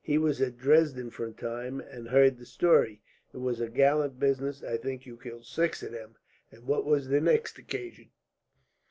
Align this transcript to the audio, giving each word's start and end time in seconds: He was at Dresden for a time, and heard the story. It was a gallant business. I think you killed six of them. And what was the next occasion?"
He 0.03 0.17
was 0.17 0.41
at 0.41 0.57
Dresden 0.57 1.11
for 1.11 1.27
a 1.27 1.31
time, 1.31 1.79
and 1.79 2.07
heard 2.07 2.39
the 2.39 2.45
story. 2.47 3.03
It 3.35 3.37
was 3.37 3.61
a 3.61 3.69
gallant 3.69 4.19
business. 4.19 4.63
I 4.63 4.77
think 4.77 5.05
you 5.05 5.15
killed 5.15 5.45
six 5.45 5.83
of 5.83 5.91
them. 5.91 6.15
And 6.51 6.63
what 6.65 6.85
was 6.85 7.09
the 7.09 7.21
next 7.21 7.59
occasion?" 7.59 8.09